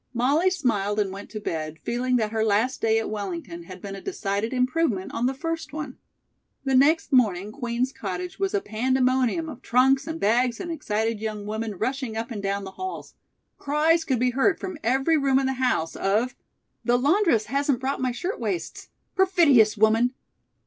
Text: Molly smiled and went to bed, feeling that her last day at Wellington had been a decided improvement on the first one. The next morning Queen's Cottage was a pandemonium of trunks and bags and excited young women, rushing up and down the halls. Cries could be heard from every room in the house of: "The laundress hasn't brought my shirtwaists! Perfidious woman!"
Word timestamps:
Molly 0.15 0.49
smiled 0.49 0.97
and 0.99 1.11
went 1.11 1.29
to 1.29 1.39
bed, 1.39 1.77
feeling 1.83 2.15
that 2.15 2.31
her 2.31 2.43
last 2.43 2.81
day 2.81 2.97
at 2.97 3.07
Wellington 3.11 3.65
had 3.65 3.83
been 3.83 3.93
a 3.95 4.01
decided 4.01 4.51
improvement 4.51 5.13
on 5.13 5.27
the 5.27 5.33
first 5.35 5.73
one. 5.73 5.99
The 6.63 6.73
next 6.73 7.13
morning 7.13 7.51
Queen's 7.51 7.93
Cottage 7.93 8.39
was 8.39 8.55
a 8.55 8.61
pandemonium 8.61 9.47
of 9.47 9.61
trunks 9.61 10.07
and 10.07 10.19
bags 10.19 10.59
and 10.59 10.71
excited 10.71 11.19
young 11.19 11.45
women, 11.45 11.75
rushing 11.77 12.17
up 12.17 12.31
and 12.31 12.41
down 12.41 12.63
the 12.63 12.71
halls. 12.71 13.13
Cries 13.59 14.03
could 14.03 14.17
be 14.17 14.31
heard 14.31 14.59
from 14.59 14.79
every 14.83 15.17
room 15.17 15.37
in 15.37 15.45
the 15.45 15.53
house 15.61 15.95
of: 15.95 16.33
"The 16.83 16.97
laundress 16.97 17.45
hasn't 17.45 17.79
brought 17.79 18.01
my 18.01 18.11
shirtwaists! 18.11 18.87
Perfidious 19.15 19.77
woman!" 19.77 20.15